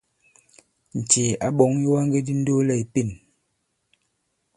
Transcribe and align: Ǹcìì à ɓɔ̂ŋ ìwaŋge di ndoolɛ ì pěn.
Ǹcìì 0.99 1.25
à 1.45 1.47
ɓɔ̂ŋ 1.57 1.73
ìwaŋge 1.85 2.19
di 2.25 2.33
ndoolɛ 2.39 2.73
ì 2.83 2.85
pěn. 2.93 3.09